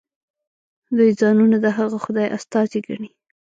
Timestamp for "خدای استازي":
2.05-2.79